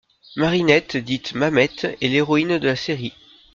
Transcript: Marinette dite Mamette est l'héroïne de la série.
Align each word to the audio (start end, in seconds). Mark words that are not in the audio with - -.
Marinette 0.35 0.97
dite 0.97 1.35
Mamette 1.35 1.85
est 2.01 2.07
l'héroïne 2.07 2.57
de 2.57 2.65
la 2.65 2.75
série. 2.75 3.13